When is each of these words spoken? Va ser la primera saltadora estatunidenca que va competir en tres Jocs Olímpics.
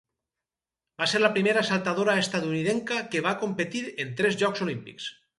Va 1.01 1.07
ser 1.09 1.19
la 1.19 1.29
primera 1.35 1.61
saltadora 1.67 2.15
estatunidenca 2.21 2.97
que 3.11 3.21
va 3.27 3.33
competir 3.43 3.83
en 4.05 4.15
tres 4.23 4.39
Jocs 4.45 4.65
Olímpics. 4.67 5.11